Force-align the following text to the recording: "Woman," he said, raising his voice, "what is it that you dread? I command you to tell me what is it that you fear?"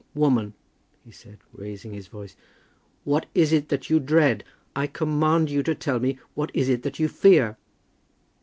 "Woman," 0.15 0.55
he 1.05 1.11
said, 1.11 1.37
raising 1.53 1.93
his 1.93 2.07
voice, 2.07 2.35
"what 3.03 3.27
is 3.35 3.53
it 3.53 3.69
that 3.69 3.87
you 3.91 3.99
dread? 3.99 4.43
I 4.75 4.87
command 4.87 5.51
you 5.51 5.61
to 5.61 5.75
tell 5.75 5.99
me 5.99 6.17
what 6.33 6.49
is 6.55 6.69
it 6.69 6.81
that 6.81 6.97
you 6.97 7.07
fear?" 7.07 7.55